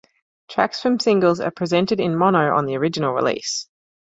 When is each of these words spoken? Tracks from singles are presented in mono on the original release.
Tracks 0.49 0.81
from 0.81 0.99
singles 0.99 1.39
are 1.39 1.51
presented 1.51 1.99
in 1.99 2.17
mono 2.17 2.55
on 2.55 2.65
the 2.65 2.75
original 2.75 3.13
release. 3.13 3.67